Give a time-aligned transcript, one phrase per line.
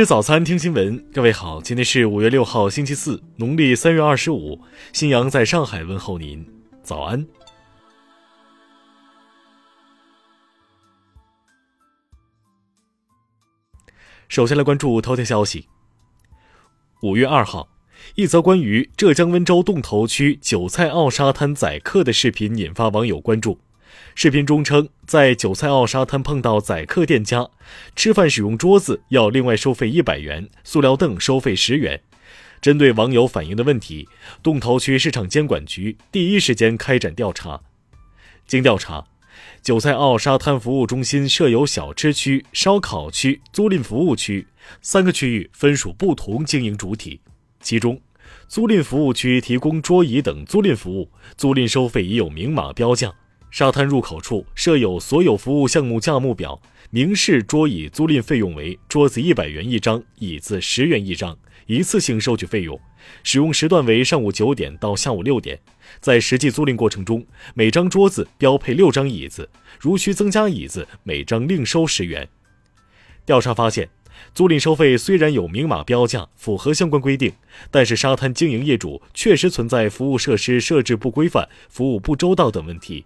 [0.00, 0.96] 吃早餐，听新闻。
[1.12, 4.58] 各位好，今天是五月六号，星期四，农历三月二十五。
[4.94, 6.42] 新阳在上海问候您，
[6.82, 7.26] 早安。
[14.26, 15.68] 首先来关注头条消息。
[17.02, 17.68] 五月二号，
[18.14, 23.58] 一则关于浙江温州洞头区韭菜坳沙滩宰客的视频引发网友关注。
[24.14, 27.48] 视频中称，在韭菜坳沙滩碰到宰客店家，
[27.96, 32.00] 吃饭使用桌子要另外收费一百元，塑料凳收费十元。
[32.60, 34.06] 针对网友反映的问题，
[34.42, 37.60] 洞头区市场监管局第一时间开展调查。
[38.46, 39.06] 经调查，
[39.62, 44.46] 韭菜坳沙滩服务中心设有小吃区、烧烤区、租赁服务区
[44.82, 47.20] 三个区域，分属不同经营主体。
[47.62, 47.98] 其中，
[48.46, 53.14] 租赁服务区提供桌椅等租赁服务，租赁收费已有明码标价。
[53.50, 62.80] 沙滩入口处设有所有服务项目价目表，明示桌椅租赁费用为桌子一百元一张，椅子十元一张，一次性收取费用，
[63.24, 65.58] 使用时段为上午九点到下午六点。
[66.00, 72.28] 在实际租赁过程中，每张桌子标配六张椅子，如需增加椅子，每张另收十元。
[73.26, 73.90] 调查发现，
[74.32, 77.32] 租赁收费虽然有明码标价，符合相关规定，
[77.72, 83.04] 但是沙滩经营业主确实存在服务设施设置不规范、服务不周到等问题。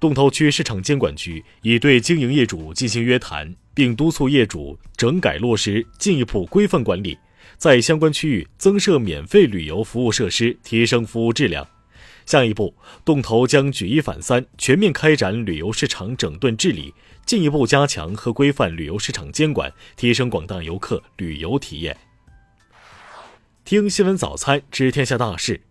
[0.00, 7.18] 洞头区市场监管局已对经营业主进行约谈，并督促业主整改落实进一步规范管理，
[7.56, 11.66] 在相关区域增设免费旅游服务设施，提升服务质量。
[12.26, 16.94] 下一步，洞头将举一反三，全面开展旅游市场整顿治理，
[17.26, 21.96] 进一步加强和规范旅游市场监管，提升广大游客旅游体验。
[23.64, 25.62] 听新闻早餐，知天下大事。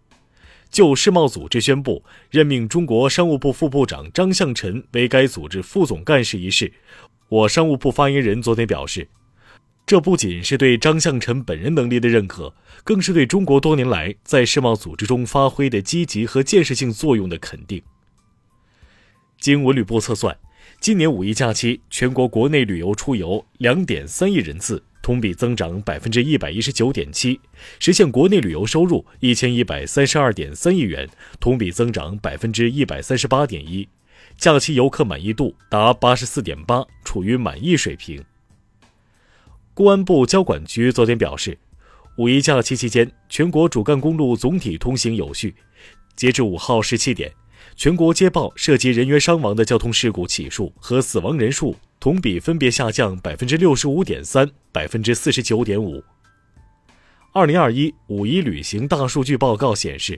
[0.69, 6.71] 就世贸组织宣布任命中国商务部副部长张向晨为该组织副总干事一事，
[7.29, 9.07] 我商务部发言人昨天表示，
[9.85, 12.53] 这不仅是对张向晨本人能力的认可，
[12.83, 17.81] 更是对中国多年来在世贸组织中发挥的积极和建设性作用的肯定。
[19.39, 20.37] 经文旅部测算，
[20.81, 24.83] 今年五一假期全国国内旅游出游两点三亿人次。
[25.07, 27.39] 同比增长百分之一百一十九点七，
[27.79, 31.07] 实现国内旅游收入一千一百三十二点三亿元，
[31.39, 33.87] 同比增长百分之一百三十八点一，
[34.35, 38.21] 假期游客满意度达八十四点八，处于满意水平。
[39.73, 41.57] 公安部交管局昨天表示，
[42.17, 45.55] 五一假期期间，全国主干公路总体通行有序。
[46.17, 47.31] 截至五号十七点，
[47.77, 51.77] 全国接报涉及人员伤亡的交通事故起数和死亡人数。
[52.07, 56.01] 同比分别下降百分之六十五点三、百分之四十九点五。
[57.33, 60.17] 二零二一五一旅行大数据报告显示，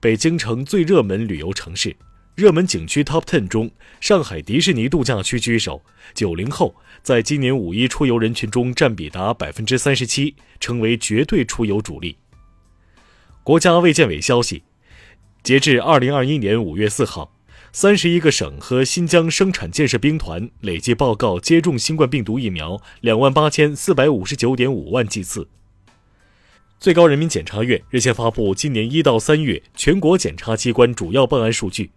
[0.00, 1.94] 北京成最热门旅游城市，
[2.34, 5.80] 热门景区 Top Ten 中，上海迪士尼度假区居首。
[6.12, 12.16] 九零后在今年五一出游人群中占比达百分之三十七，成为绝对出游主力。
[13.44, 14.64] 国家卫健委消息，
[15.44, 17.32] 截至二零二一年五月四号。
[17.72, 25.46] 三十一个省和新疆生产建设兵团累计报告接种新冠病毒疫苗两万八千四百五十九点五万剂次。
[26.80, 31.90] 最高人民检察院日前发布今年一到三月全国检察机关主要办案数据，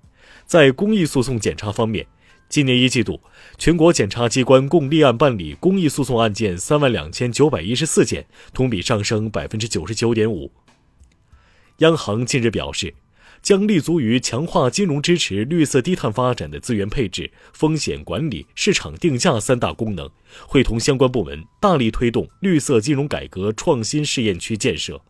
[0.45, 2.05] 在公益诉讼检察方面，
[2.49, 3.21] 今年一季度
[3.57, 10.51] 全国检察机关共立案办理公益诉讼案件三万两千九百一十四件，同比上升百分之九十九点五。
[11.77, 12.93] 央行近日表示。
[13.41, 20.09] 将立足于强化金融支持绿色低碳发展的资源配置、风险管理、市场定价三大功能，
[20.47, 25.01] 会同相关部门大力推动绿色金融改革创新试验区建设。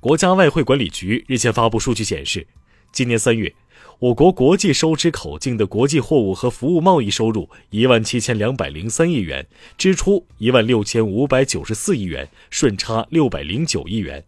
[0.00, 2.46] 国家外汇管理局日前发布数据显示，
[2.92, 3.54] 今年三月，
[3.98, 9.46] 我国国际收支口径的国际货物和服务贸易收入一万七千两百零三亿元，
[9.76, 14.24] 支出一万六千五百九十四亿元，顺差六百零九亿元。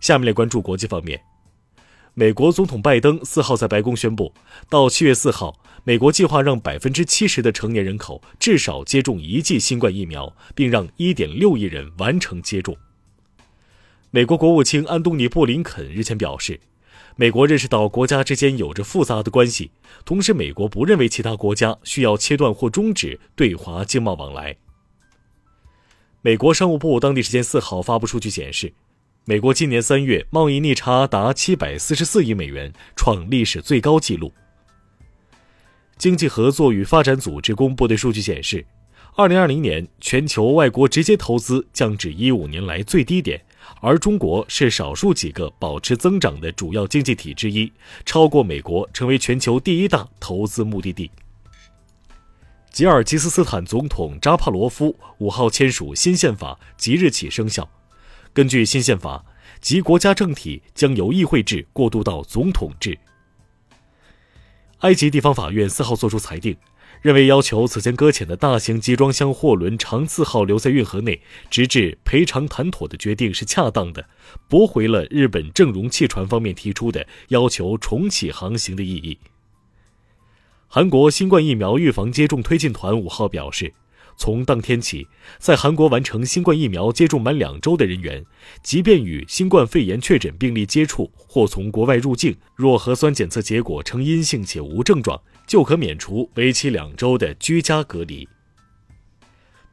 [0.00, 1.20] 下面来关注国际方面。
[2.18, 4.32] 美国总统拜登四号在白宫宣布，
[4.70, 12.74] 到七月四号，美国计划让百分之七十的成年人口至少接种一剂新冠疫苗，并让一点六亿人完成接种。
[14.10, 16.58] 美国国务卿安东尼·布林肯日前表示，
[17.16, 19.70] 美国认识到国家之间有着复杂的关系，
[20.06, 24.56] 同时美国不认为其他国家需要切断或终止对华经贸往来。
[26.22, 28.72] 美国商务部当地时间四号发布数据显示。
[29.28, 34.32] 美国今年三月贸易逆差达七百四十四亿美元，创历史最高纪录。
[35.98, 38.64] 经济合作与发展组织公布的数据显示，
[39.16, 43.44] 二零二零年全球外国直接投资降至一五年来最低点，
[43.80, 47.72] 而中国是少数几个保持增长的主要经济体之一，
[48.04, 51.10] 超过美国成为全球第一大投资目的地。
[52.70, 57.68] 吉尔吉斯斯坦总统扎帕罗夫五号签署新宪法，即日起生效。
[58.36, 59.24] 根据新宪法，
[59.62, 62.98] 其国家政体将由议会制过渡到总统制。
[64.80, 66.54] 埃及地方法院四号作出裁定，
[67.00, 74.06] 认为要求此前搁浅的大型集装箱货轮长次号留在运河内，直至赔偿谈妥的决定是恰当的，
[74.50, 79.18] 驳回了日本正荣汽船方面提出的要求重启航行的异议。
[80.68, 83.72] 韩国新冠疫苗预防接种推进团五号表示，
[84.16, 85.06] 从当天起，
[85.38, 88.24] 在韩国完成新冠疫苗接种满两周的人员，
[88.62, 98.28] 即便与新冠肺炎确诊病例接触或从国外入境，若核酸检测结果呈阴性且无症状，就可免除为期两周的居家隔离。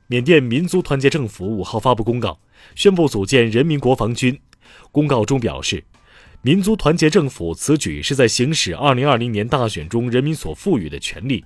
[0.07, 2.39] 缅甸民族团结政府五号发布公告，
[2.75, 4.39] 宣布组建人民国防军。
[4.91, 5.83] 公告中表示。
[6.45, 11.41] 民族团结政府此举是在行使2020年大选中人民所赋予的权利。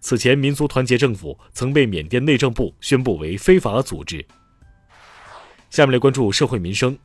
[0.00, 4.24] 此前，民族团结政府曾被缅甸内政部宣布为非法组织。
[5.70, 6.96] 下面来关注社会民生。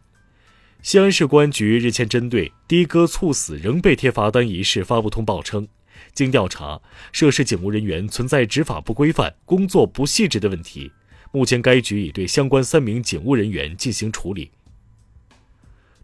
[0.82, 5.68] 西安市公安局日前针对的哥猝死仍被贴罚单一事发布通报称，
[6.14, 10.92] 经调查，涉事警务人员存在执法不规范、工作不细致的问题。
[11.32, 14.52] 目前，该局已对相关三名警务人员进行处理。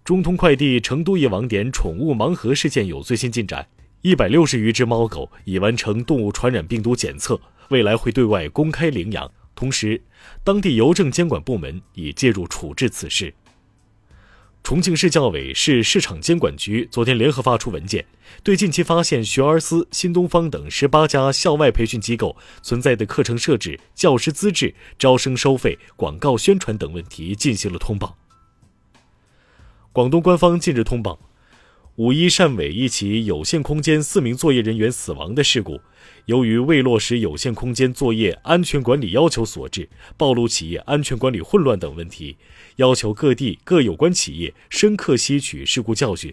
[0.03, 3.67] 中通快递成都一网点宠物盲盒事件有最新进展，
[4.07, 9.29] 一百六十余只猫狗已完成动物传染病毒检测，未来会对外公开领养。
[9.53, 10.01] 同时，
[10.45, 13.33] 当地邮政监管部门已介入处置此事。
[14.63, 18.05] 重庆市教委市市场监管局昨天联合发出文件，
[18.43, 28.15] 对近期发现学而思、新东方等十八家校外培训机构存在的课程设置、教师资质、招生收费、广告宣传等问题进行了通报。
[29.91, 31.19] 广东官方近日通报，
[31.97, 35.81] 五一汕尾一起有限空间四名作业人员死亡的事故，
[36.25, 42.37] 由于未落实有限空间作业安全管理要求所致，暴露企业安全管理混乱等问题，
[42.75, 46.31] 要求各地各有关企业深刻吸取事故教训，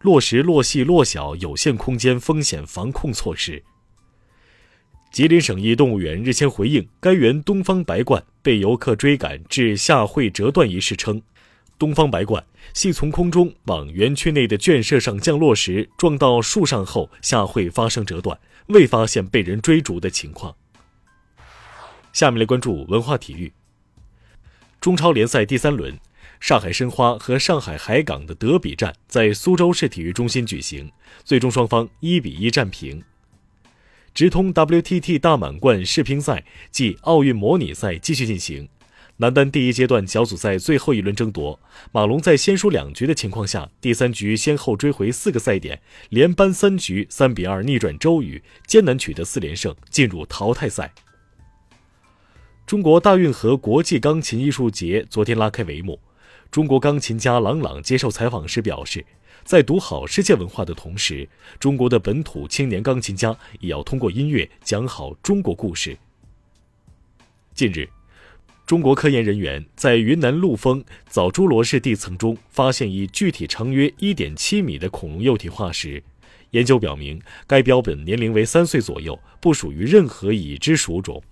[0.00, 3.62] 落实落细落小有限空间风险防控措施。
[5.12, 11.22] 吉林省一动物园日前回应该园东方白鹳被游客追赶至下喙折断一事称。
[11.78, 12.42] 东方白鹳
[12.72, 18.38] 系从空中往园区内的圈舍上降落时撞到树上后下会发生折断，
[18.68, 20.54] 未发现被人追逐的情况。
[22.12, 23.52] 下面来关注文化体育。
[24.80, 25.98] 中超联赛第三轮，
[26.40, 30.90] 上海申花和上海海港的德比战在苏州市体育中心举行，
[31.24, 33.02] 最终双方一比一战平。
[34.14, 38.66] 直通 WTT 大满贯世乒赛暨奥运模拟赛继续进行。
[39.18, 41.58] 男单第一阶段小组赛最后一轮争夺，
[41.90, 45.80] 马龙在先输两局的情况下，第三局先后追回四个赛点，
[46.10, 50.92] 连扳三局，三比二逆转周瑜，艰难取得四连胜，进入淘汰赛。
[52.66, 55.98] 中国大运河国际钢琴艺术节昨天拉开帷幕，
[56.50, 59.06] 中国钢琴家郎朗接受采访时表示，
[59.44, 61.26] 在读好世界文化的同时，
[61.58, 65.96] 中国的本土青年钢琴家也要通过音乐讲好中国故事。
[67.54, 67.95] 近日。
[68.66, 76.02] 中国科研人员在云南陆丰枣珠罗市地层中发现一具体长约1.7米的恐龙幼体化石，
[76.50, 81.22] 研究表明该标本年龄为三岁左右，不属于任何已知属种。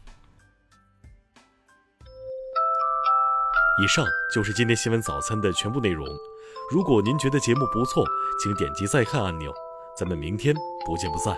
[3.83, 6.07] 以上就是今天新闻早餐的全部内容。
[6.71, 8.07] 如果您觉得节目不错，
[8.41, 9.53] 请点击再看按钮。
[9.99, 10.55] 咱们明天
[10.87, 11.37] 不见不散。